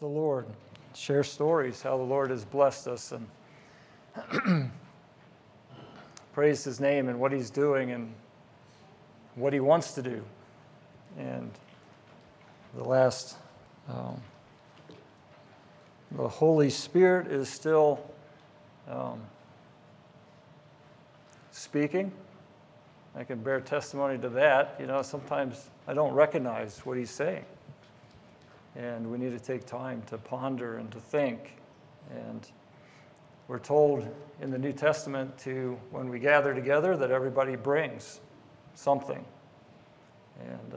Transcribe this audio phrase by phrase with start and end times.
[0.00, 0.46] the Lord,
[0.94, 4.70] share stories how the Lord has blessed us and
[6.32, 8.12] praise His name and what He's doing and
[9.34, 10.22] what He wants to do.
[11.18, 11.50] And
[12.76, 13.36] the last,
[13.88, 14.20] um,
[16.12, 17.98] the Holy Spirit is still
[18.88, 19.20] um,
[21.50, 22.12] speaking.
[23.16, 24.76] I can bear testimony to that.
[24.78, 27.44] You know, sometimes I don't recognize what He's saying.
[28.78, 31.58] And we need to take time to ponder and to think.
[32.10, 32.48] And
[33.48, 34.06] we're told
[34.40, 38.20] in the New Testament to, when we gather together, that everybody brings
[38.76, 39.24] something.
[40.40, 40.74] And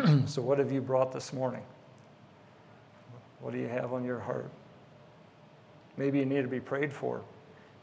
[0.00, 1.62] um, so, what have you brought this morning?
[3.40, 4.50] What do you have on your heart?
[5.96, 7.22] Maybe you need to be prayed for.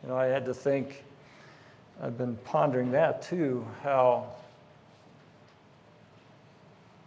[0.04, 1.04] You know, I had to think,
[2.02, 4.28] I've been pondering that too, how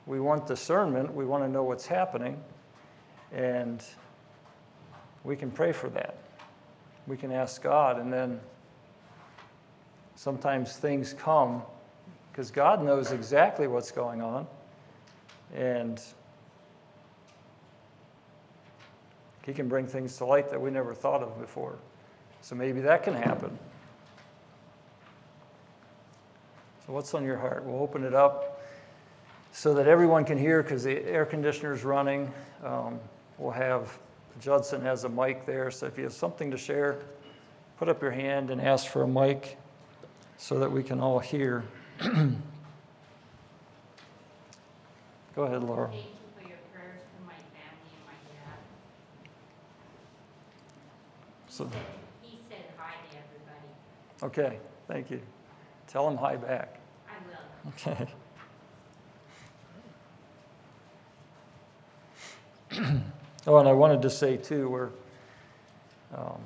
[0.06, 1.14] we want discernment.
[1.14, 2.42] We want to know what's happening.
[3.32, 3.82] And
[5.24, 6.18] we can pray for that.
[7.06, 7.98] We can ask God.
[7.98, 8.40] And then
[10.14, 11.62] sometimes things come
[12.30, 14.46] because God knows exactly what's going on.
[15.54, 16.00] And
[19.44, 21.78] He can bring things to light that we never thought of before.
[22.40, 23.58] So maybe that can happen.
[26.86, 27.64] So, what's on your heart?
[27.64, 28.53] We'll open it up
[29.54, 32.30] so that everyone can hear because the air conditioner is running.
[32.64, 32.98] Um,
[33.38, 33.96] we'll have
[34.40, 36.98] Judson has a mic there, so if you have something to share,
[37.78, 39.56] put up your hand and ask for a mic
[40.38, 41.62] so that we can all hear.
[42.02, 42.16] Go
[45.44, 45.88] ahead, Laura.
[45.88, 48.58] Thank you for your prayers for my family and my dad.
[51.48, 51.70] So,
[52.22, 53.68] He said hi to everybody.
[54.24, 55.20] okay, thank you.
[55.86, 56.80] Tell him hi back.
[57.08, 57.70] I will.
[57.70, 58.08] Okay.
[63.46, 64.90] oh, and I wanted to say too, we're
[66.14, 66.40] um,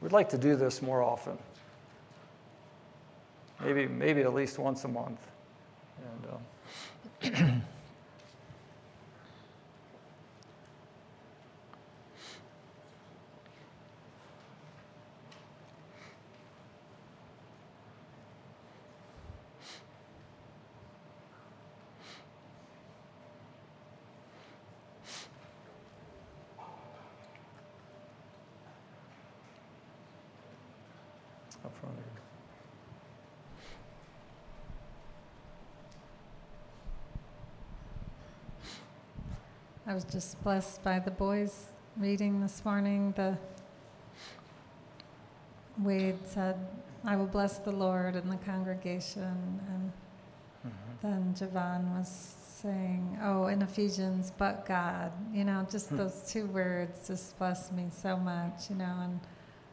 [0.00, 1.38] we'd like to do this more often.
[3.62, 5.20] Maybe, maybe at least once a month.
[7.22, 7.62] And, um,
[31.64, 32.04] up front here.
[39.94, 41.66] I was just blessed by the boys
[41.96, 43.12] reading this morning.
[43.14, 43.38] The
[45.78, 46.56] Wade said,
[47.04, 49.92] "I will bless the Lord and the congregation," and
[51.00, 55.98] then Javon was saying, "Oh, in Ephesians, but God." You know, just Hmm.
[55.98, 58.70] those two words just blessed me so much.
[58.70, 59.20] You know, and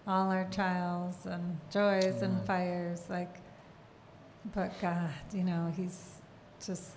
[0.05, 3.39] all our trials and joys and fires, like,
[4.53, 5.09] but God.
[5.33, 6.21] You know, He's
[6.63, 6.91] just.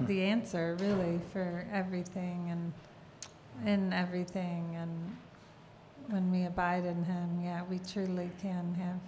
[0.00, 2.72] the answer really for everything and
[3.66, 4.76] in everything.
[4.76, 5.16] And
[6.08, 9.00] when we abide in him yeah we truly can have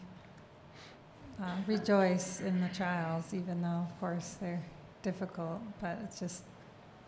[1.42, 4.62] uh, rejoice in the trials even though of course they're
[5.02, 5.60] difficult.
[5.80, 6.44] But it's just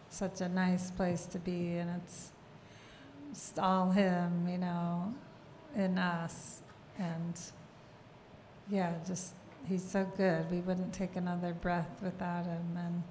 [0.09, 2.33] such a nice place to be and it's
[3.33, 5.15] just all him you know
[5.75, 6.63] in us.
[6.99, 7.39] And
[8.71, 9.35] yeah just
[9.69, 10.51] he's so good.
[10.51, 12.77] We wouldn't take another breath without him.
[12.77, 13.03] And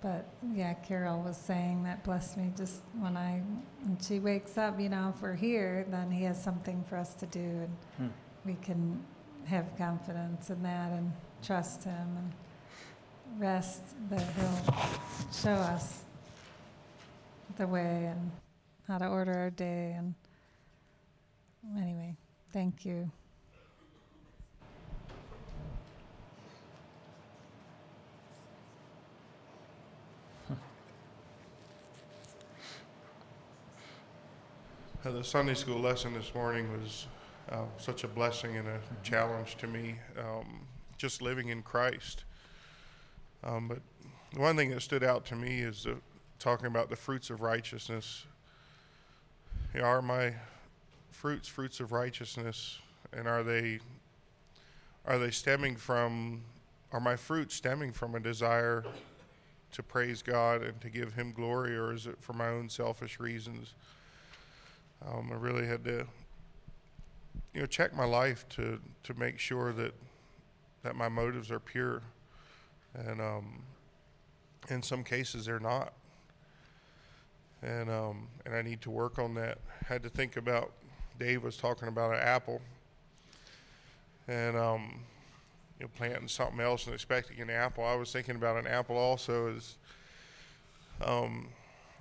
[0.00, 3.42] but yeah, Carol was saying that blessed me just when I
[3.82, 7.14] when she wakes up, you know, if we're here, then he has something for us
[7.14, 8.06] to do and Hmm.
[8.44, 9.02] we can
[9.46, 12.32] have confidence in that and trust him and
[13.40, 14.74] rest that he'll
[15.32, 16.04] show us
[17.56, 18.30] the way and
[18.86, 20.14] how to order our day and
[21.76, 22.14] anyway,
[22.52, 23.10] thank you.
[35.08, 37.06] Uh, The Sunday school lesson this morning was
[37.50, 40.66] uh, such a blessing and a challenge to me, um,
[40.98, 42.24] just living in Christ.
[43.42, 43.78] Um, but
[44.38, 45.94] one thing that stood out to me is uh,
[46.38, 48.26] talking about the fruits of righteousness.
[49.72, 50.34] You know, are my
[51.10, 52.78] fruits fruits of righteousness,
[53.10, 53.80] and are they
[55.06, 56.42] are they stemming from
[56.92, 58.84] are my fruits stemming from a desire
[59.72, 63.18] to praise God and to give Him glory, or is it for my own selfish
[63.18, 63.72] reasons?
[65.06, 66.06] Um, I really had to,
[67.54, 69.94] you know, check my life to to make sure that
[70.82, 72.02] that my motives are pure,
[72.94, 73.62] and um,
[74.68, 75.92] in some cases they're not.
[77.62, 79.58] and um, and I need to work on that.
[79.86, 80.72] Had to think about
[81.18, 82.60] Dave was talking about an apple,
[84.28, 85.00] and um,
[85.78, 87.84] you know, planting something else and expecting an apple.
[87.84, 89.76] I was thinking about an apple also is
[91.04, 91.48] um,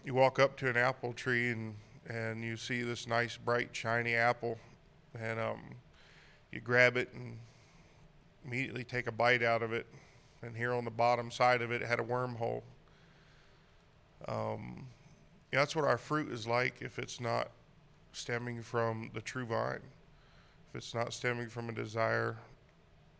[0.05, 1.75] you walk up to an apple tree and
[2.07, 4.57] and you see this nice bright shiny apple,
[5.19, 5.61] and um,
[6.51, 7.37] you grab it and
[8.45, 9.85] immediately take a bite out of it,
[10.41, 12.61] and here on the bottom side of it, it had a wormhole.
[14.27, 14.87] Um,
[15.51, 17.49] yeah, that's what our fruit is like if it's not
[18.13, 19.81] stemming from the true vine,
[20.69, 22.37] if it's not stemming from a desire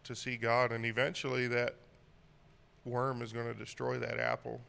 [0.04, 1.76] to see God, and eventually that
[2.86, 4.62] worm is going to destroy that apple.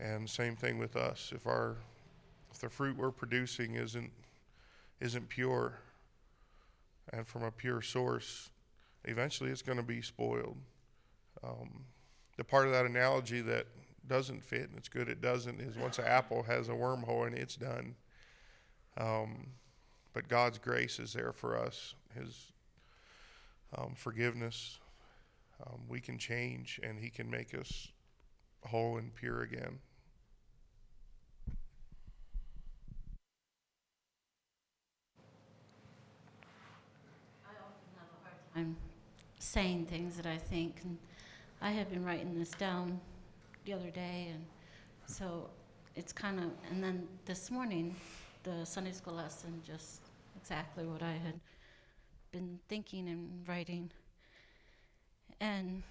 [0.00, 1.32] And same thing with us.
[1.32, 1.76] If our
[2.52, 4.12] if the fruit we're producing isn't
[5.00, 5.78] isn't pure
[7.12, 8.50] and from a pure source,
[9.04, 10.58] eventually it's going to be spoiled.
[11.42, 11.86] Um,
[12.36, 13.66] the part of that analogy that
[14.06, 17.36] doesn't fit, and it's good it doesn't, is once an apple has a wormhole it,
[17.36, 17.96] it's done.
[18.96, 19.48] Um,
[20.12, 22.52] but God's grace is there for us, His
[23.76, 24.78] um, forgiveness.
[25.66, 27.88] Um, we can change, and He can make us
[28.66, 29.80] whole and pure again.
[38.54, 38.76] I'm
[39.38, 40.98] saying things that I think, and
[41.60, 43.00] I have been writing this down
[43.64, 44.44] the other day, and
[45.06, 45.48] so
[45.96, 47.96] it's kind of, and then this morning,
[48.42, 50.02] the Sunday school lesson, just
[50.36, 51.40] exactly what I had
[52.30, 53.90] been thinking and writing.
[55.40, 55.82] And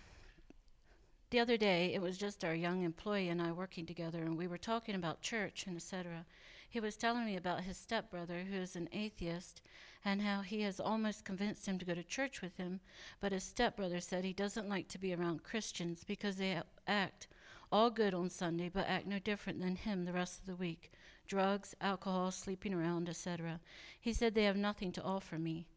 [1.29, 4.47] the other day, it was just our young employee and I working together, and we
[4.47, 6.25] were talking about church and etc.
[6.71, 9.61] He was telling me about his stepbrother, who is an atheist,
[10.05, 12.79] and how he has almost convinced him to go to church with him,
[13.19, 17.27] but his stepbrother said he doesn't like to be around Christians because they act
[17.73, 20.93] all good on Sunday but act no different than him the rest of the week
[21.27, 23.59] drugs, alcohol, sleeping around, etc.
[23.99, 25.67] He said they have nothing to offer me.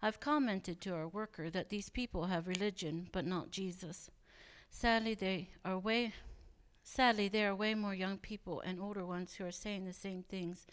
[0.00, 4.08] I've commented to our worker that these people have religion but not Jesus.
[4.70, 6.14] Sadly, they are way
[6.84, 10.22] sadly there are way more young people and older ones who are saying the same
[10.22, 10.66] things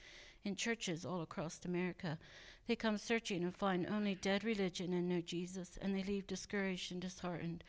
[0.44, 2.20] in churches all across America.
[2.68, 6.92] They come searching and find only dead religion and no Jesus, and they leave discouraged
[6.92, 7.64] and disheartened.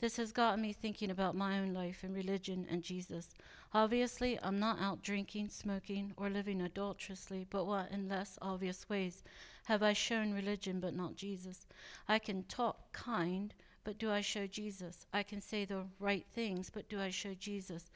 [0.00, 3.30] This has gotten me thinking about my own life and religion and Jesus.
[3.72, 9.22] Obviously, I'm not out drinking, smoking, or living adulterously, but what, in less obvious ways,
[9.64, 11.66] have I shown religion but not Jesus?
[12.06, 13.54] I can talk kind,
[13.84, 15.06] but do I show Jesus?
[15.12, 17.90] I can say the right things, but do I show Jesus?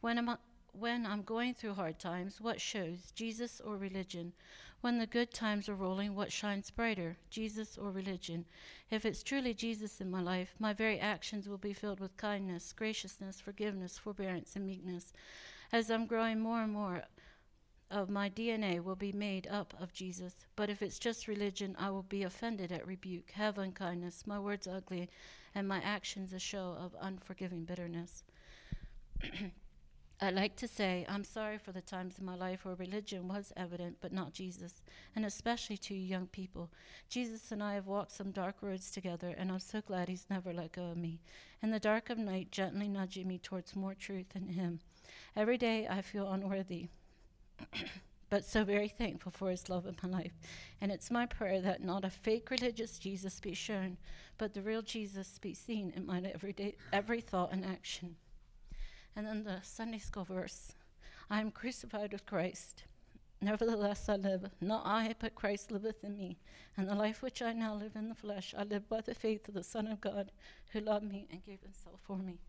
[0.00, 0.36] When I'm,
[0.72, 4.32] when I'm going through hard times, what shows, Jesus or religion?
[4.80, 8.44] When the good times are rolling, what shines brighter, Jesus or religion?
[8.90, 12.72] If it's truly Jesus in my life, my very actions will be filled with kindness,
[12.72, 15.12] graciousness, forgiveness, forbearance, and meekness.
[15.72, 17.04] As I'm growing more and more
[17.94, 20.46] of my DNA will be made up of Jesus.
[20.56, 24.66] But if it's just religion, I will be offended at rebuke, have unkindness, my words
[24.66, 25.08] ugly,
[25.54, 28.24] and my actions a show of unforgiving bitterness.
[30.20, 33.52] I like to say, I'm sorry for the times in my life where religion was
[33.56, 34.82] evident, but not Jesus,
[35.14, 36.70] and especially to you young people.
[37.08, 40.52] Jesus and I have walked some dark roads together, and I'm so glad He's never
[40.52, 41.20] let go of me.
[41.62, 44.80] In the dark of night, gently nudging me towards more truth in Him.
[45.36, 46.88] Every day I feel unworthy,
[48.30, 50.32] but so very thankful for His love in my life.
[50.80, 53.96] And it's my prayer that not a fake religious Jesus be shown,
[54.38, 58.16] but the real Jesus be seen in my everyday, every thought and action.
[59.16, 60.72] And then the Sunday school verse
[61.30, 62.84] I am crucified with Christ.
[63.40, 66.38] Nevertheless, I live, not I, but Christ liveth in me.
[66.76, 69.48] And the life which I now live in the flesh, I live by the faith
[69.48, 70.32] of the Son of God,
[70.72, 72.40] who loved me and gave himself for me.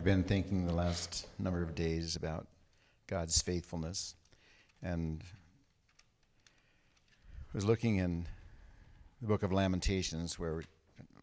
[0.00, 2.46] I've been thinking the last number of days about
[3.06, 4.14] God's faithfulness
[4.82, 5.22] and
[7.52, 8.26] was looking in
[9.20, 10.62] the book of Lamentations, where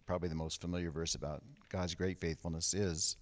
[0.05, 3.17] probably the most familiar verse about God's great faithfulness is.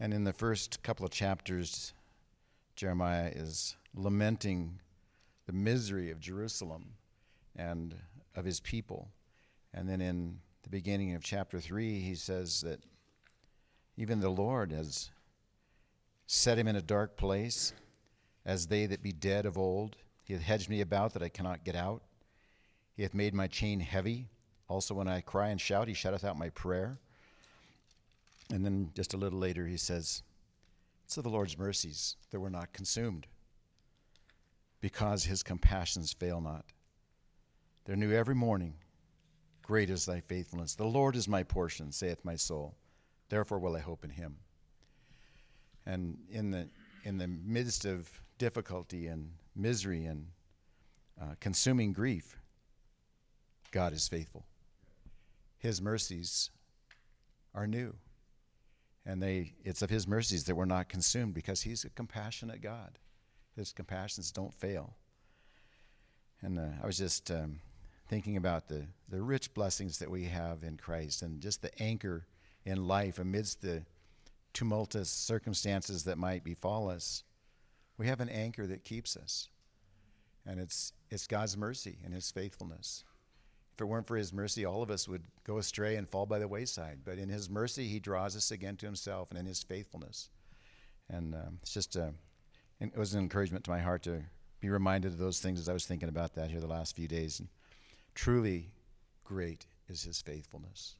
[0.00, 1.92] And in the first couple of chapters,
[2.74, 4.80] Jeremiah is lamenting
[5.44, 6.94] the misery of Jerusalem
[7.54, 7.94] and
[8.34, 9.10] of his people.
[9.74, 12.80] And then in the beginning of chapter 3, he says that
[13.96, 15.10] even the Lord has
[16.26, 17.72] set him in a dark place,
[18.44, 19.96] as they that be dead of old.
[20.22, 22.02] He hath hedged me about that I cannot get out.
[22.96, 24.28] He hath made my chain heavy.
[24.68, 26.98] Also, when I cry and shout, he shutteth out my prayer.
[28.50, 30.22] And then just a little later, he says,
[31.04, 33.26] It's of the Lord's mercies that we're not consumed,
[34.80, 36.64] because his compassions fail not.
[37.84, 38.74] They're new every morning.
[39.62, 40.74] Great is thy faithfulness.
[40.74, 42.74] The Lord is my portion, saith my soul.
[43.34, 44.36] Therefore will I hope in him.
[45.84, 46.68] And in the,
[47.02, 50.28] in the midst of difficulty and misery and
[51.20, 52.38] uh, consuming grief,
[53.72, 54.46] God is faithful.
[55.58, 56.50] His mercies
[57.56, 57.96] are new.
[59.04, 63.00] And they, it's of His mercies that we're not consumed because He's a compassionate God.
[63.56, 64.94] His compassions don't fail.
[66.40, 67.58] And uh, I was just um,
[68.08, 72.28] thinking about the, the rich blessings that we have in Christ and just the anchor
[72.64, 73.84] in life amidst the
[74.52, 77.24] tumultuous circumstances that might befall us.
[77.98, 79.48] We have an anchor that keeps us.
[80.46, 83.04] And it's, it's God's mercy and His faithfulness.
[83.74, 86.38] If it weren't for His mercy, all of us would go astray and fall by
[86.38, 87.00] the wayside.
[87.04, 90.30] But in His mercy, He draws us again to Himself and in His faithfulness.
[91.10, 92.14] And um, it's just a,
[92.80, 94.22] it was an encouragement to my heart to
[94.60, 97.08] be reminded of those things as I was thinking about that here the last few
[97.08, 97.40] days.
[97.40, 97.48] And
[98.14, 98.70] truly
[99.24, 100.96] great is His faithfulness.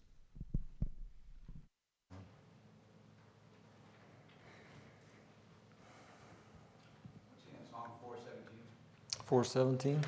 [9.28, 9.98] 417?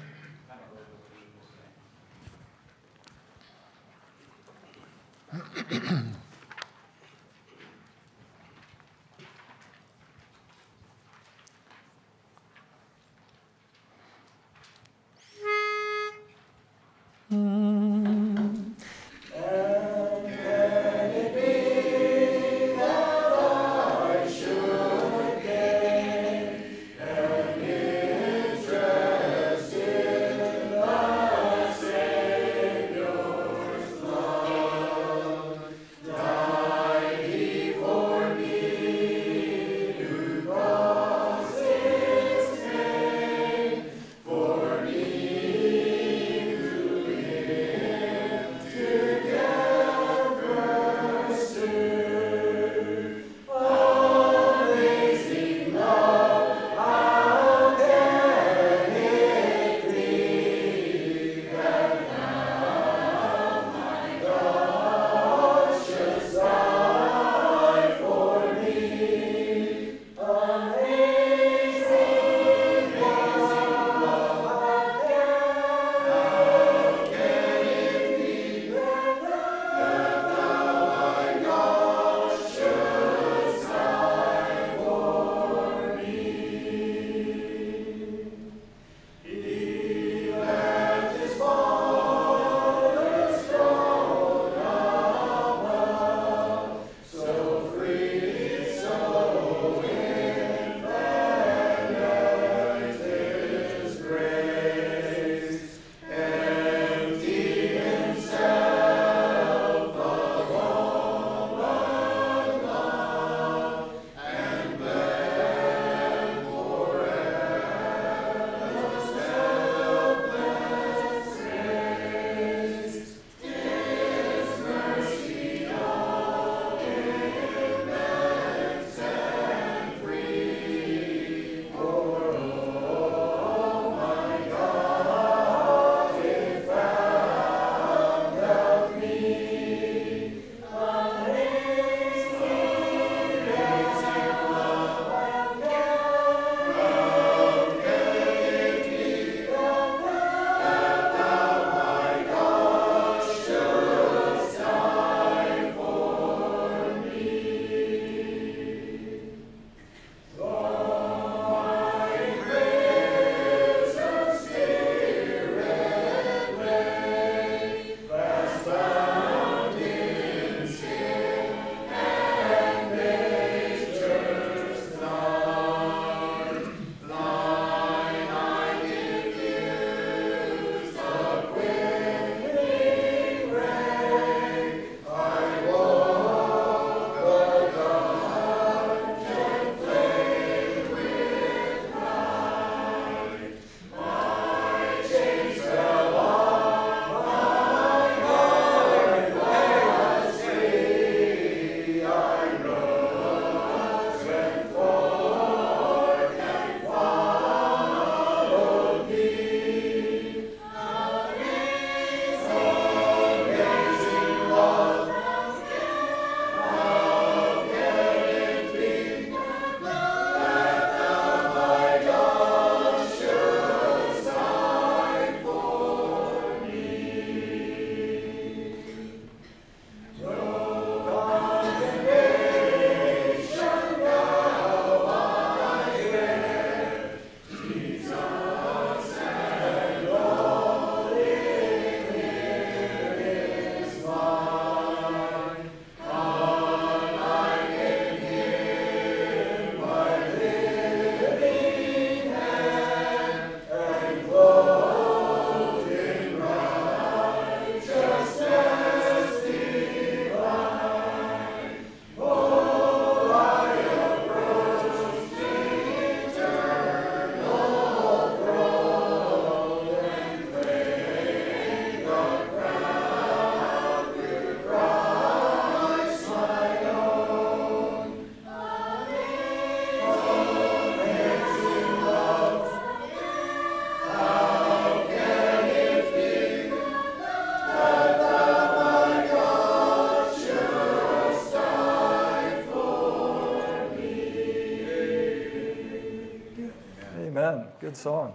[297.87, 298.35] Good song.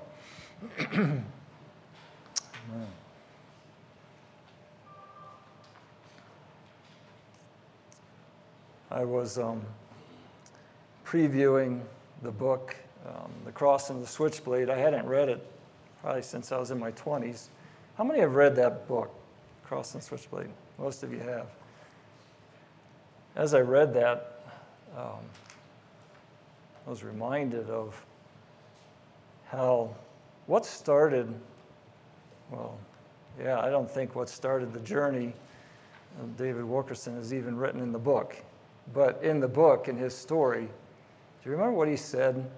[8.90, 9.62] I was um,
[11.06, 11.82] previewing
[12.22, 14.70] the book, um, The Cross and the Switchblade.
[14.70, 15.46] I hadn't read it
[16.02, 17.48] probably since I was in my 20s.
[17.98, 19.14] How many have read that book,
[19.66, 20.48] Cross and Switchblade?
[20.80, 21.48] Most of you have.
[23.36, 24.46] As I read that,
[24.98, 25.20] um,
[26.88, 28.02] I was reminded of
[29.52, 29.94] how
[30.48, 31.34] what started,
[32.50, 32.78] well,
[33.40, 35.34] yeah, I don't think what started the journey
[36.22, 38.36] of David Wilkerson is even written in the book.
[38.94, 42.50] But in the book, in his story, do you remember what he said?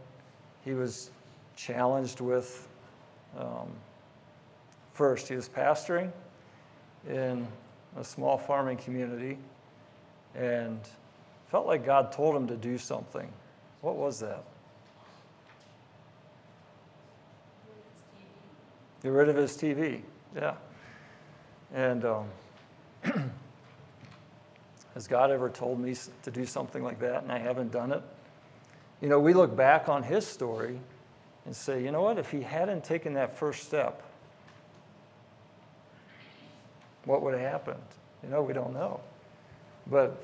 [0.63, 1.09] He was
[1.55, 2.67] challenged with
[3.37, 3.71] um,
[4.93, 6.11] first, he was pastoring
[7.09, 7.47] in
[7.97, 9.37] a small farming community
[10.35, 10.79] and
[11.49, 13.31] felt like God told him to do something.
[13.81, 14.43] What was that?
[19.03, 20.01] Get rid of his TV,
[20.35, 20.55] yeah.
[21.73, 22.27] And um,
[24.93, 28.01] has God ever told me to do something like that and I haven't done it?
[29.01, 30.79] You know, we look back on his story
[31.45, 34.01] and say, you know what, if he hadn't taken that first step,
[37.03, 37.83] what would have happened?
[38.23, 39.01] You know, we don't know.
[39.87, 40.23] But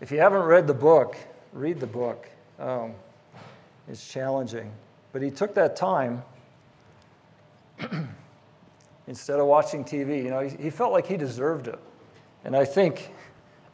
[0.00, 1.16] if you haven't read the book,
[1.52, 2.28] read the book.
[2.58, 2.94] Um,
[3.88, 4.72] it's challenging.
[5.12, 6.24] But he took that time
[9.06, 10.22] instead of watching TV.
[10.22, 11.78] You know, he, he felt like he deserved it.
[12.44, 13.10] And I think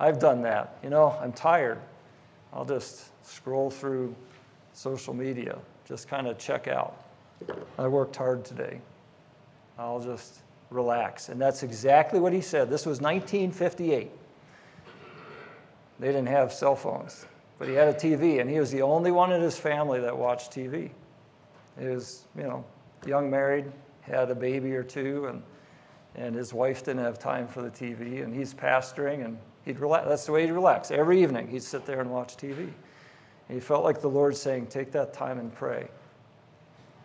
[0.00, 0.78] I've done that.
[0.82, 1.78] You know, I'm tired.
[2.52, 4.14] I'll just scroll through
[4.72, 7.04] social media, just kind of check out.
[7.78, 8.80] I worked hard today.
[9.78, 10.40] I'll just
[10.70, 11.28] relax.
[11.28, 12.68] And that's exactly what he said.
[12.68, 14.10] This was 1958.
[16.00, 17.26] They didn't have cell phones,
[17.58, 20.16] but he had a TV, and he was the only one in his family that
[20.16, 20.90] watched TV.
[21.78, 22.64] He was, you know,
[23.04, 23.66] young married,
[24.08, 25.42] had a baby or two, and,
[26.14, 30.08] and his wife didn't have time for the TV, and he's pastoring, and he'd relax.
[30.08, 30.90] That's the way he'd relax.
[30.90, 32.58] Every evening, he'd sit there and watch TV.
[32.58, 35.88] And he felt like the Lord saying, Take that time and pray.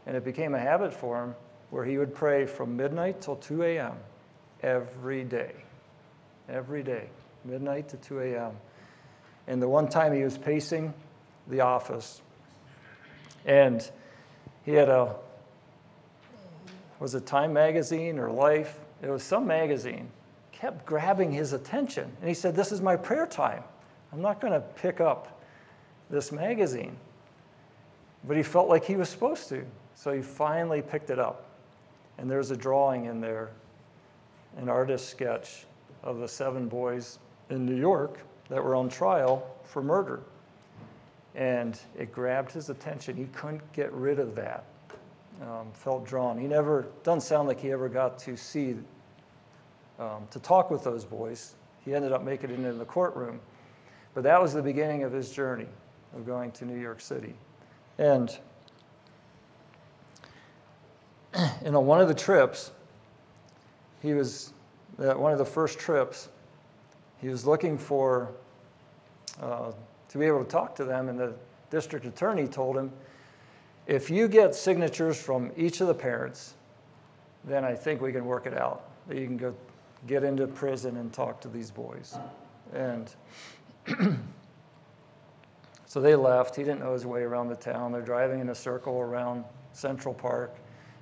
[0.06, 1.36] And it became a habit for him
[1.70, 3.94] where he would pray from midnight till 2 a.m.
[4.62, 5.54] every day.
[6.50, 7.08] Every day,
[7.46, 8.52] midnight to 2 a.m.
[9.48, 10.94] And the one time he was pacing
[11.48, 12.22] the office,
[13.46, 13.90] and
[14.66, 15.16] he had a,
[17.04, 18.80] was it Time Magazine or Life?
[19.02, 20.10] It was some magazine,
[20.54, 22.10] kept grabbing his attention.
[22.22, 23.62] And he said, This is my prayer time.
[24.14, 25.42] I'm not going to pick up
[26.10, 26.96] this magazine.
[28.24, 29.66] But he felt like he was supposed to.
[29.96, 31.44] So he finally picked it up.
[32.18, 33.50] And there's a drawing in there,
[34.56, 35.66] an artist sketch
[36.04, 40.22] of the seven boys in New York that were on trial for murder.
[41.36, 43.18] And it grabbed his attention.
[43.18, 44.64] He couldn't get rid of that.
[45.42, 46.38] Um, felt drawn.
[46.38, 48.76] He never, doesn't sound like he ever got to see,
[50.00, 51.56] um, to talk with those boys.
[51.84, 53.40] He ended up making it into the courtroom.
[54.14, 55.68] But that was the beginning of his journey
[56.16, 57.34] of going to New York City.
[57.98, 58.38] And
[61.66, 62.72] you know, one of the trips,
[64.02, 64.54] he was,
[65.00, 66.30] uh, one of the first trips,
[67.20, 68.32] he was looking for,
[69.42, 69.72] uh,
[70.10, 71.34] to be able to talk to them, and the
[71.72, 72.92] district attorney told him,
[73.88, 76.54] if you get signatures from each of the parents,
[77.44, 78.90] then I think we can work it out.
[79.10, 79.54] You can go
[80.08, 82.18] get into prison and talk to these boys.
[82.74, 83.14] And
[85.86, 86.56] so they left.
[86.56, 87.92] He didn't know his way around the town.
[87.92, 89.44] They're driving in a circle around
[89.74, 90.56] Central Park.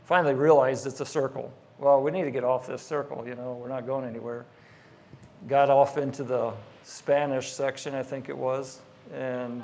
[0.06, 1.54] Finally realized it's a circle.
[1.78, 4.46] Well, we need to get off this circle, you know, we're not going anywhere.
[5.48, 9.64] Got off into the Spanish section, I think it was, and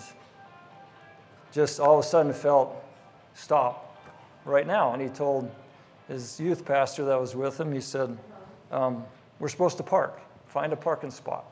[1.52, 2.76] just all of a sudden felt
[3.38, 3.96] stop
[4.46, 4.94] right now.
[4.94, 5.50] And he told
[6.08, 8.18] his youth pastor that was with him, he said,
[8.72, 9.06] um,
[9.40, 11.46] We're supposed to park, find a parking spot.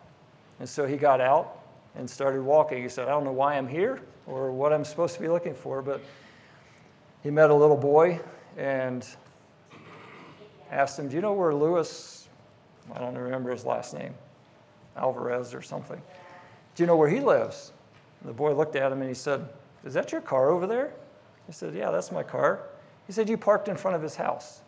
[0.60, 1.60] And so he got out
[1.96, 2.82] and started walking.
[2.82, 5.54] He said, I don't know why I'm here or what I'm supposed to be looking
[5.54, 6.02] for, but
[7.24, 8.20] he met a little boy
[8.58, 9.06] and
[10.72, 12.28] asked him, Do you know where Lewis,
[12.94, 14.14] I don't remember his last name,
[14.96, 16.02] Alvarez or something,
[16.76, 17.72] do you know where he lives?
[18.24, 19.48] The boy looked at him and he said,
[19.84, 20.94] Is that your car over there?
[21.48, 22.64] He said, Yeah, that's my car.
[23.08, 24.62] He said, You parked in front of his house.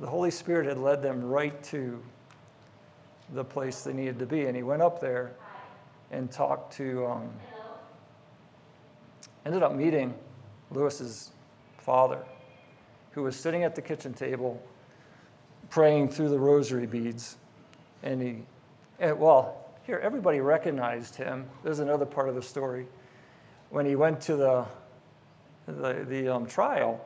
[0.00, 2.00] The Holy Spirit had led them right to
[3.32, 4.46] the place they needed to be.
[4.46, 5.32] And he went up there
[6.10, 7.30] and talked to, um,
[9.44, 10.14] ended up meeting
[10.70, 11.30] Lewis's
[11.78, 12.22] father,
[13.12, 14.62] who was sitting at the kitchen table
[15.70, 17.36] praying through the rosary beads.
[18.02, 18.42] And he,
[19.00, 21.46] and, well, here, everybody recognized him.
[21.62, 22.86] There's another part of the story.
[23.70, 24.66] When he went to the
[25.68, 27.04] the, the um, trial,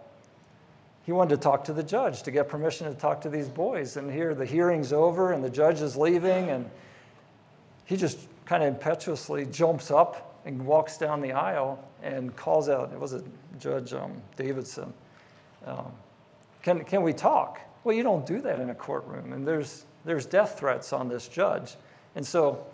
[1.04, 3.96] he wanted to talk to the judge to get permission to talk to these boys.
[3.96, 6.70] And here the hearing's over and the judge is leaving, and
[7.84, 12.92] he just kind of impetuously jumps up and walks down the aisle and calls out,
[12.92, 13.22] it was a
[13.60, 14.92] Judge um, Davidson,
[15.66, 15.92] um,
[16.62, 17.60] can, can we talk?
[17.84, 21.28] Well, you don't do that in a courtroom, and there's, there's death threats on this
[21.28, 21.76] judge.
[22.14, 22.64] And so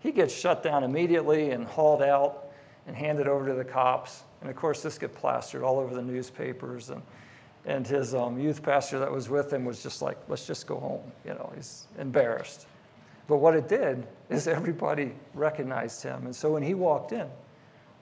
[0.00, 2.47] he gets shut down immediately and hauled out
[2.88, 4.24] and handed over to the cops.
[4.40, 6.90] And of course, this got plastered all over the newspapers.
[6.90, 7.02] And,
[7.66, 10.80] and his um, youth pastor that was with him was just like, let's just go
[10.80, 11.12] home.
[11.24, 12.66] You know, he's embarrassed.
[13.28, 16.24] But what it did is everybody recognized him.
[16.24, 17.28] And so when he walked in,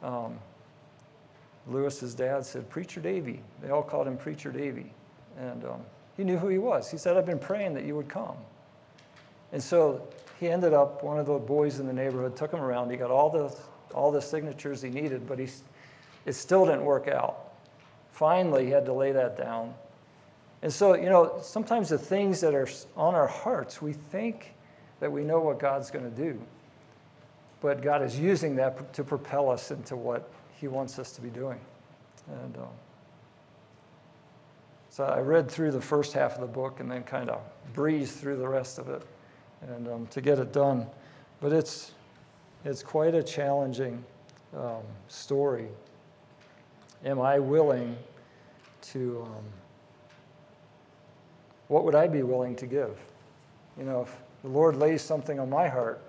[0.03, 0.39] um,
[1.67, 3.43] Lewis's dad said, Preacher Davy.
[3.61, 4.93] They all called him Preacher Davy.
[5.37, 5.81] And um,
[6.17, 6.89] he knew who he was.
[6.89, 8.37] He said, I've been praying that you would come.
[9.53, 10.07] And so
[10.39, 12.91] he ended up, one of the boys in the neighborhood took him around.
[12.91, 13.53] He got all the,
[13.97, 15.49] all the signatures he needed, but he,
[16.27, 17.53] it still didn't work out.
[18.13, 19.75] Finally, he had to lay that down.
[20.63, 24.55] And so, you know, sometimes the things that are on our hearts, we think
[25.01, 26.41] that we know what God's going to do.
[27.61, 30.31] But God is using that to propel us into what
[30.61, 31.61] He wants us to be doing.
[32.29, 32.69] And um,
[34.91, 37.41] so I read through the first half of the book and then kind of
[37.75, 39.03] breezed through the rest of it
[39.63, 40.87] and um, to get it done.
[41.41, 41.93] But it's,
[42.67, 44.05] it's quite a challenging
[44.57, 45.69] um, story.
[47.05, 47.97] Am I willing
[48.93, 49.45] to, um,
[51.69, 52.99] what would I be willing to give?
[53.79, 56.03] You know, if the Lord lays something on my heart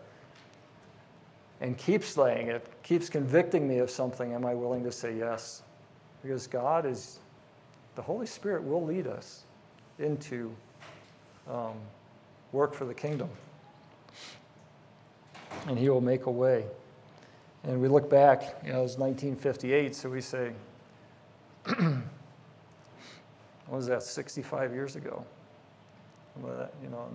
[1.61, 5.63] and keeps laying it, keeps convicting me of something, am I willing to say yes?
[6.21, 7.19] Because God is,
[7.95, 9.43] the Holy Spirit will lead us
[9.99, 10.55] into
[11.49, 11.73] um,
[12.51, 13.29] work for the kingdom.
[15.65, 16.65] And He will make a way.
[17.63, 20.51] And we look back, you know, it was 1958, so we say,
[21.65, 21.77] what
[23.67, 25.25] was that, 65 years ago?
[26.45, 27.09] That, you know,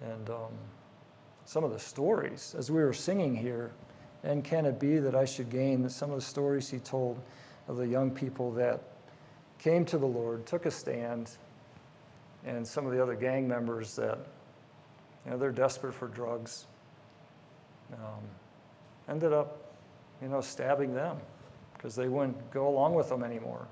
[0.00, 0.52] and um,
[1.44, 3.72] some of the stories as we were singing here,
[4.22, 7.20] and can it be that I should gain some of the stories he told
[7.66, 8.80] of the young people that
[9.58, 11.30] came to the Lord, took a stand,
[12.46, 14.18] and some of the other gang members that,
[15.24, 16.66] you know, they're desperate for drugs,
[17.94, 18.22] um,
[19.08, 19.72] ended up,
[20.22, 21.16] you know, stabbing them
[21.74, 23.66] because they wouldn't go along with them anymore.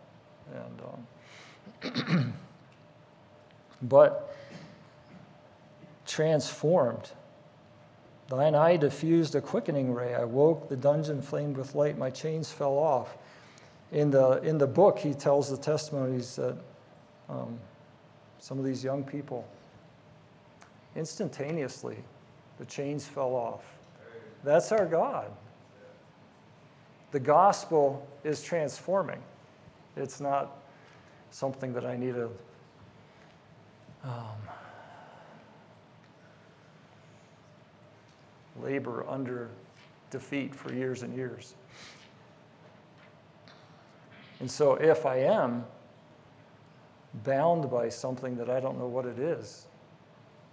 [0.55, 2.35] And, um,
[3.83, 4.35] but
[6.07, 7.11] transformed.
[8.29, 10.15] Thine eye diffused a quickening ray.
[10.15, 13.17] I woke, the dungeon flamed with light, my chains fell off.
[13.93, 16.57] In the, in the book, he tells the testimonies that
[17.29, 17.59] um,
[18.39, 19.47] some of these young people,
[20.97, 21.99] instantaneously,
[22.59, 23.76] the chains fell off.
[24.45, 25.31] That's our God.
[27.13, 29.23] The gospel is transforming.
[29.97, 30.59] It's not
[31.31, 32.31] something that I need to
[34.05, 34.37] um,
[38.63, 39.49] labor under
[40.11, 41.55] defeat for years and years.
[44.41, 45.65] And so, if I am
[47.25, 49.67] bound by something that I don't know what it is,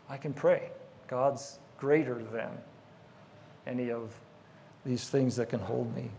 [0.09, 0.69] I can pray.
[1.07, 2.49] God's greater than
[3.65, 4.13] any of
[4.85, 6.09] these things that can hold me.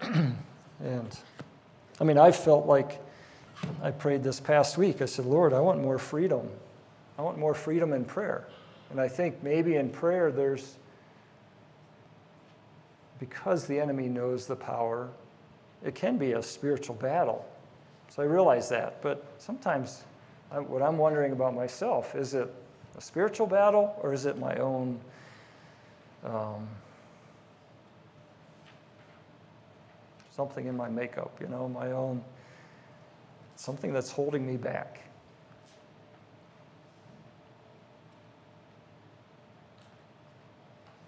[0.82, 1.18] and
[2.00, 3.00] I mean, I felt like
[3.82, 5.00] I prayed this past week.
[5.02, 6.48] I said, Lord, I want more freedom.
[7.18, 8.46] I want more freedom in prayer.
[8.90, 10.76] And I think maybe in prayer there's
[13.18, 15.08] because the enemy knows the power,
[15.84, 17.46] it can be a spiritual battle.
[18.08, 19.00] So I realize that.
[19.00, 20.02] But sometimes
[20.50, 22.52] I, what I'm wondering about myself is it
[22.96, 25.00] a spiritual battle or is it my own?
[26.24, 26.68] Um,
[30.34, 32.22] something in my makeup, you know, my own,
[33.56, 35.00] something that's holding me back.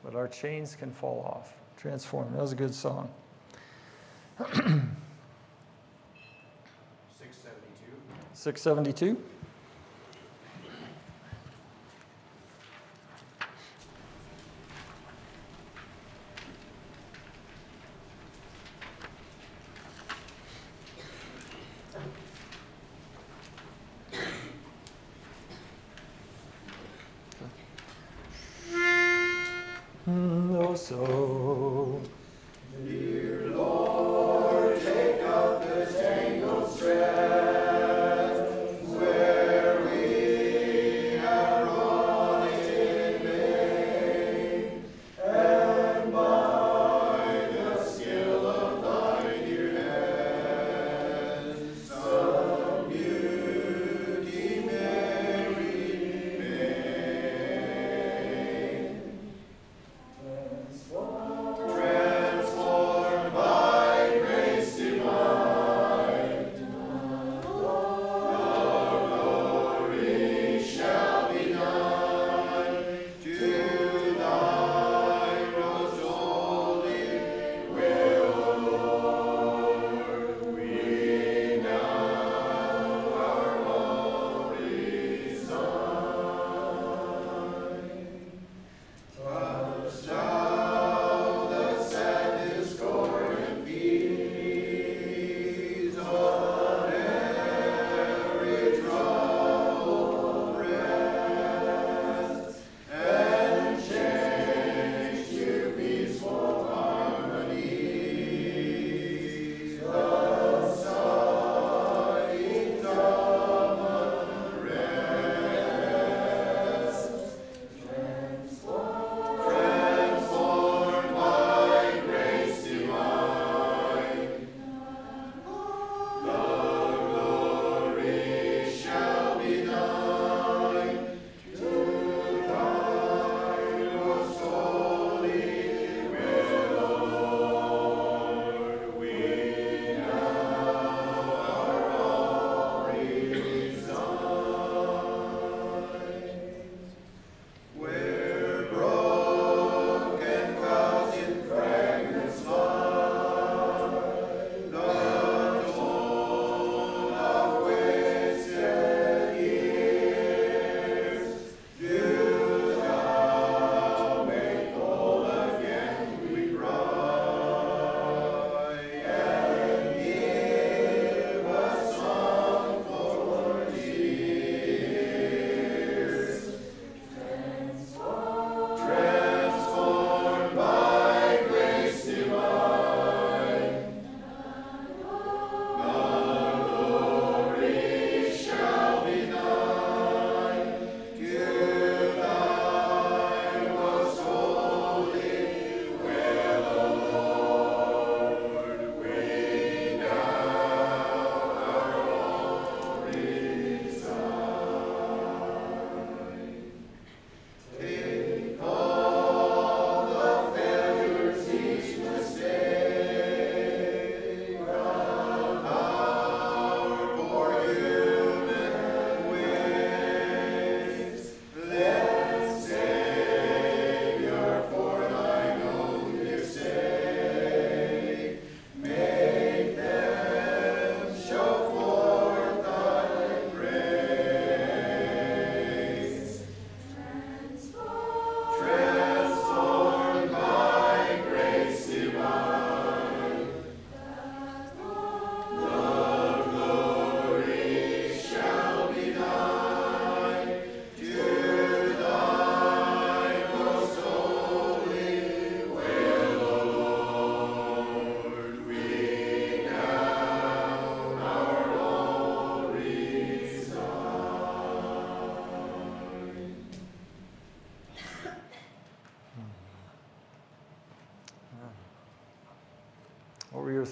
[0.05, 1.55] But our chains can fall off.
[1.79, 2.33] Transform.
[2.33, 3.09] That was a good song.
[4.38, 4.92] 672.
[8.35, 9.34] 672.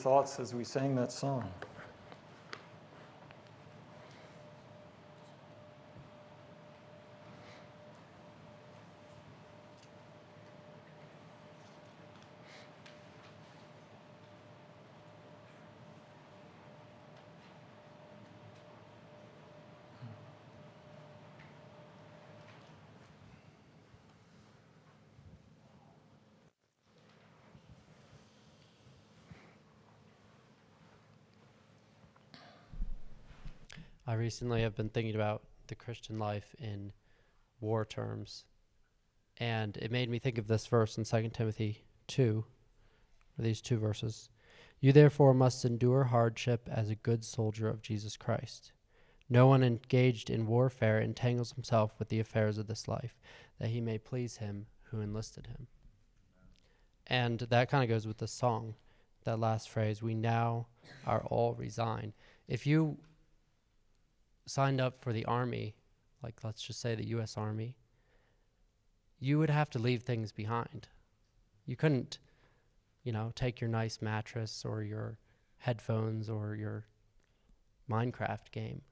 [0.03, 1.49] Thoughts as we sang that song?
[34.23, 36.93] Recently I have been thinking about the Christian life in
[37.61, 38.45] war terms,
[39.39, 42.45] and it made me think of this verse in 2 Timothy 2,
[43.37, 44.31] or these two verses.
[44.79, 48.71] You therefore must endure hardship as a good soldier of Jesus Christ.
[49.29, 53.19] No one engaged in warfare entangles himself with the affairs of this life,
[53.59, 55.67] that he may please him who enlisted him.
[57.09, 58.77] And that kind of goes with the song,
[59.25, 60.69] that last phrase, we now
[61.09, 62.13] are all resigned.
[62.47, 62.99] If you
[64.47, 65.75] signed up for the army,
[66.23, 67.77] like let's just say the US Army,
[69.19, 70.89] you would have to leave things behind.
[71.67, 72.19] You couldn't,
[73.05, 75.19] you know, take your nice mattress or your
[75.59, 76.87] headphones or your
[77.91, 78.83] Minecraft game.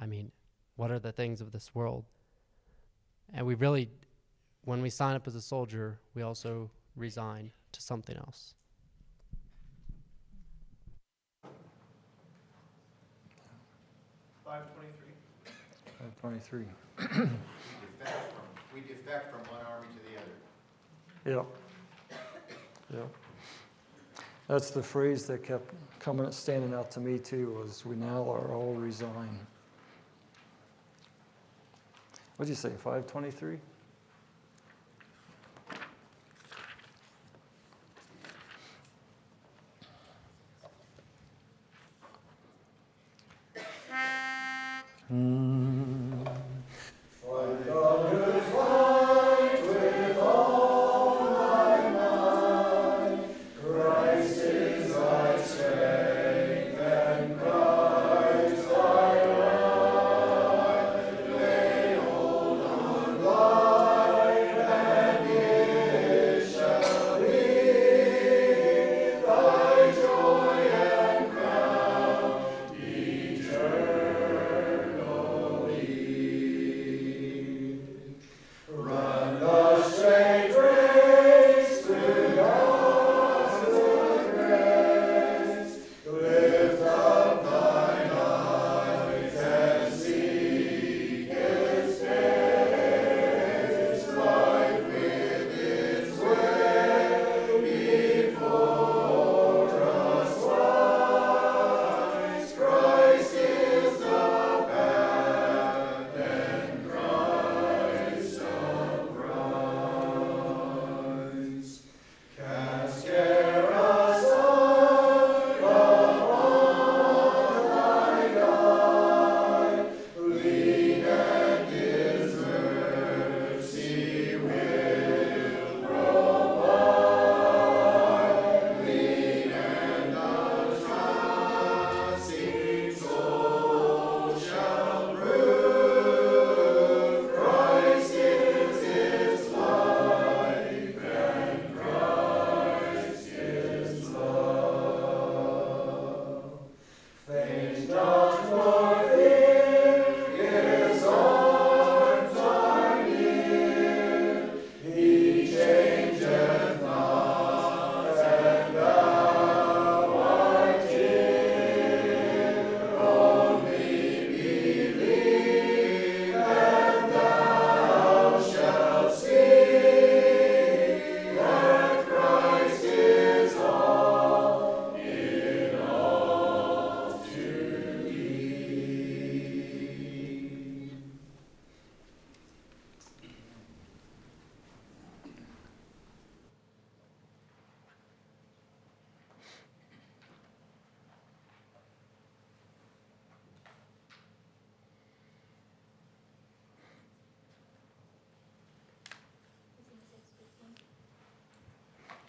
[0.00, 0.32] I mean,
[0.76, 2.04] what are the things of this world?
[3.32, 3.88] And we really,
[4.64, 8.54] when we sign up as a soldier, we also resign to something else.
[16.22, 16.64] 523.
[16.98, 17.32] Defect
[18.00, 21.46] from, we defect from one army to the other.
[22.90, 23.00] Yep.
[23.00, 23.14] Yep.
[24.48, 28.54] That's the phrase that kept coming, standing out to me too, was we now are
[28.54, 29.38] all resigned.
[32.36, 33.58] What'd you say, 523?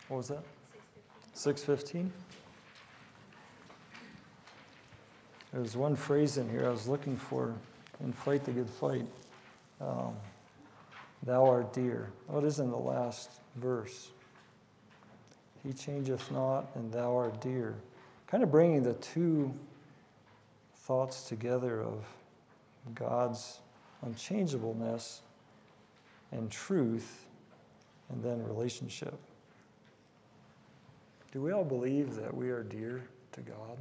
[0.09, 0.43] What was that?
[1.33, 2.11] 615.
[5.53, 7.53] There's one phrase in here I was looking for
[8.03, 9.05] in Fight the Good Fight.
[9.79, 10.13] Um,
[11.23, 12.11] Thou art dear.
[12.29, 14.09] Oh, it is in the last verse.
[15.63, 17.75] He changeth not, and thou art dear.
[18.27, 19.53] Kind of bringing the two
[20.75, 22.05] thoughts together of
[22.95, 23.59] God's
[24.01, 25.21] unchangeableness
[26.31, 27.25] and truth,
[28.09, 29.19] and then relationship.
[31.31, 33.03] Do we all believe that we are dear
[33.33, 33.77] to God?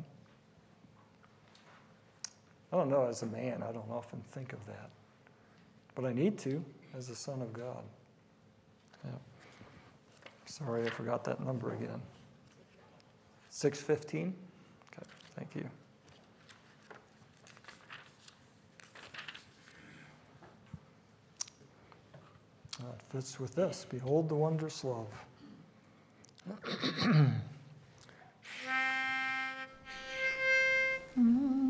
[2.73, 4.91] I don't know, as a man, I don't often think of that.
[5.95, 6.63] But I need to
[6.97, 7.83] as a son of God.
[9.05, 9.11] Yeah.
[10.45, 12.01] Sorry, I forgot that number again.
[13.51, 14.35] 615?
[14.93, 15.69] Okay, thank you.
[22.79, 23.87] That fits with this.
[23.89, 25.07] Behold the wondrous love.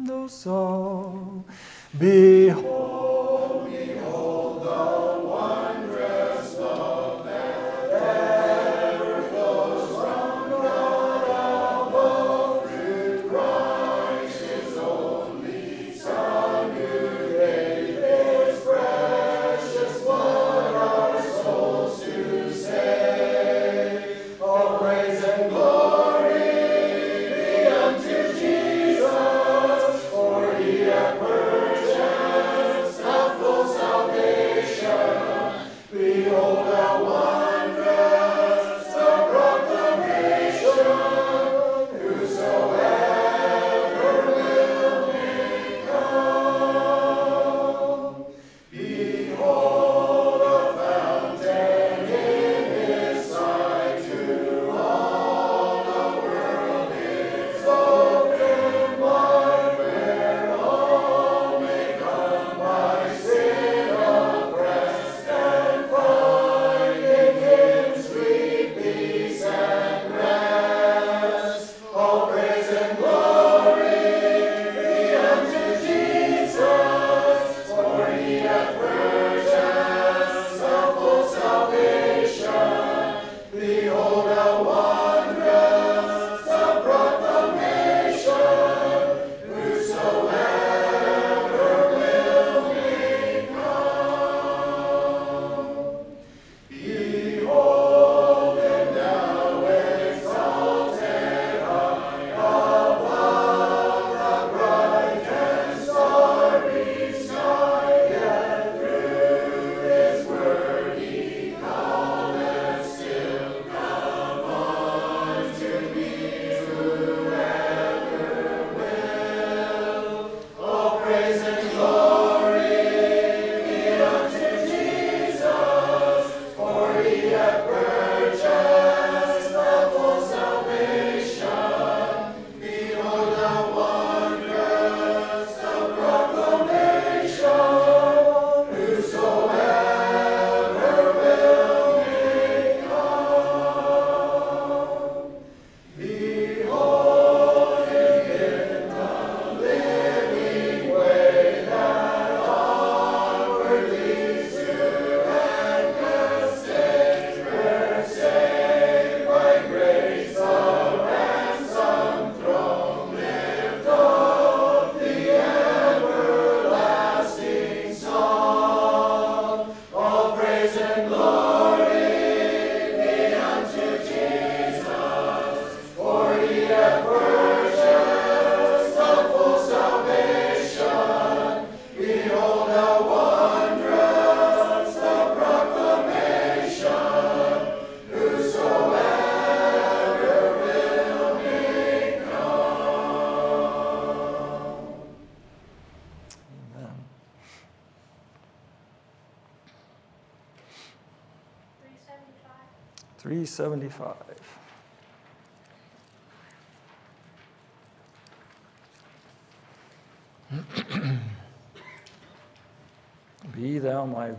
[0.06, 1.44] Do so.
[1.98, 2.87] Behold.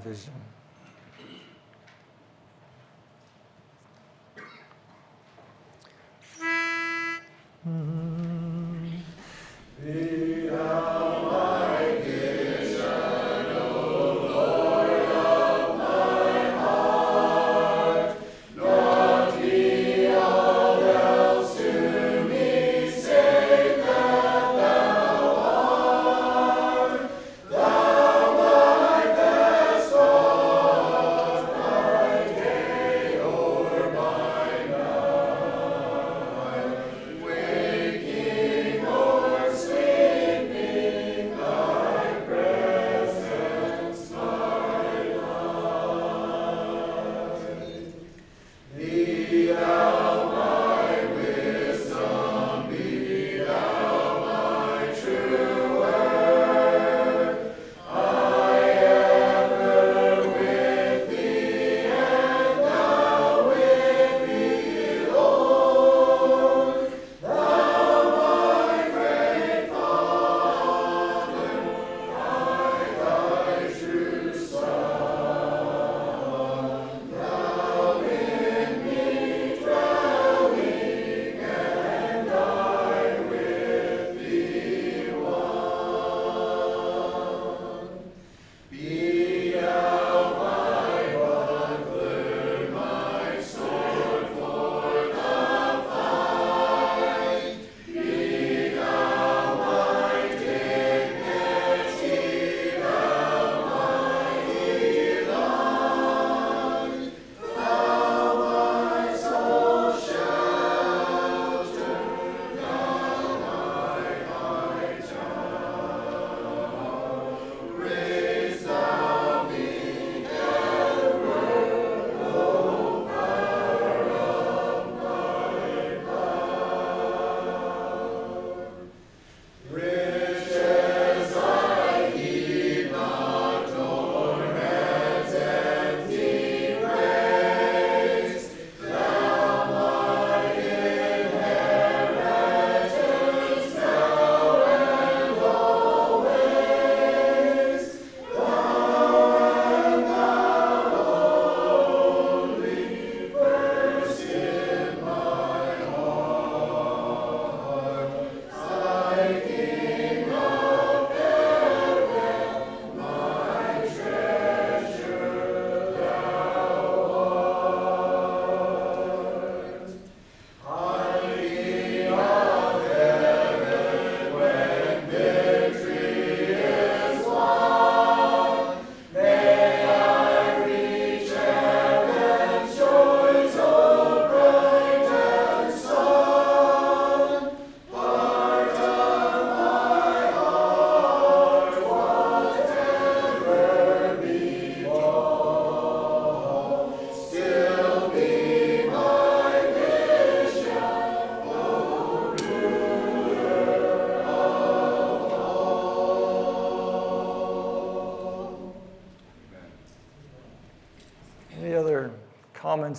[0.10, 0.39] Vision.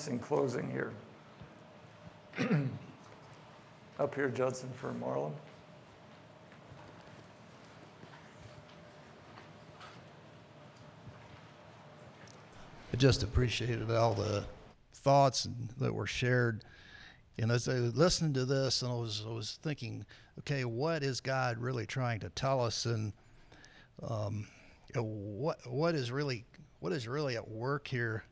[0.00, 0.92] Comments in closing here?
[3.98, 5.32] Up here, Judson, for Marlon.
[12.92, 14.44] I just appreciated all the
[14.94, 15.48] thoughts
[15.78, 16.64] that were shared.
[17.38, 20.04] And as I was listening to this, and I was, I was thinking,
[20.40, 23.12] okay, what is God really trying to tell us, and
[24.02, 24.46] um,
[24.94, 26.44] what what is really
[26.80, 28.24] what is really at work here?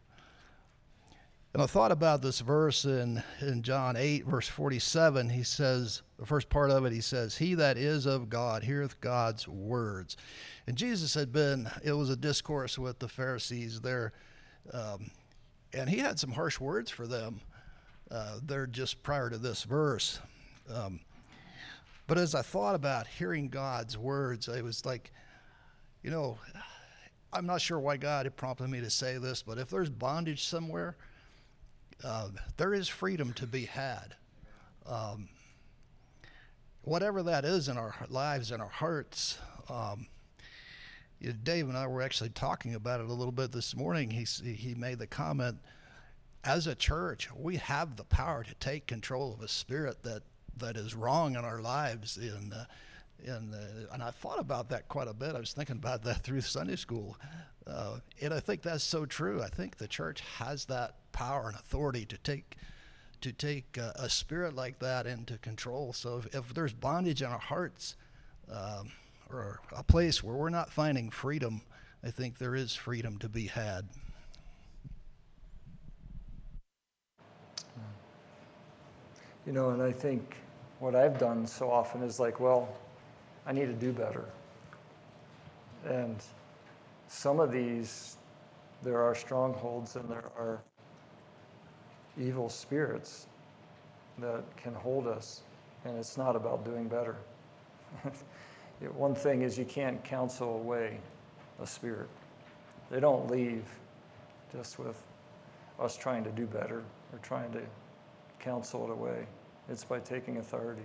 [1.54, 5.30] And I thought about this verse in, in John 8, verse 47.
[5.30, 9.00] He says, the first part of it, he says, He that is of God heareth
[9.00, 10.16] God's words.
[10.66, 14.12] And Jesus had been, it was a discourse with the Pharisees there.
[14.72, 15.10] Um,
[15.72, 17.40] and he had some harsh words for them
[18.10, 20.18] uh, there just prior to this verse.
[20.72, 21.00] Um,
[22.06, 25.12] but as I thought about hearing God's words, I was like,
[26.02, 26.38] you know,
[27.32, 30.44] I'm not sure why God had prompted me to say this, but if there's bondage
[30.44, 30.96] somewhere,
[32.04, 34.14] uh, there is freedom to be had.
[34.86, 35.28] Um,
[36.82, 39.38] whatever that is in our lives and our hearts.
[39.68, 40.06] Um,
[41.42, 44.10] Dave and I were actually talking about it a little bit this morning.
[44.10, 45.58] He he made the comment,
[46.44, 50.22] as a church, we have the power to take control of a spirit that
[50.56, 52.16] that is wrong in our lives.
[52.16, 52.64] In uh,
[53.22, 55.34] in uh, and I thought about that quite a bit.
[55.34, 57.16] I was thinking about that through Sunday school,
[57.68, 59.42] uh, and I think that's so true.
[59.42, 62.56] I think the church has that power and authority to take
[63.20, 65.92] to take uh, a spirit like that into control.
[65.92, 67.96] So if, if there's bondage in our hearts.
[68.50, 68.92] Um,
[69.30, 71.60] or a place where we're not finding freedom,
[72.02, 73.86] I think there is freedom to be had.
[79.46, 80.36] You know, and I think
[80.78, 82.68] what I've done so often is like, well,
[83.46, 84.24] I need to do better.
[85.86, 86.22] And
[87.08, 88.16] some of these,
[88.82, 90.60] there are strongholds and there are
[92.20, 93.26] evil spirits
[94.18, 95.42] that can hold us,
[95.84, 97.16] and it's not about doing better.
[98.94, 100.98] One thing is you can't counsel away
[101.60, 102.08] a spirit.
[102.90, 103.64] They don't leave
[104.52, 104.96] just with
[105.80, 106.82] us trying to do better
[107.12, 107.62] or trying to
[108.38, 109.26] counsel it away.
[109.68, 110.82] It's by taking authority.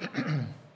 [0.00, 0.54] And, um,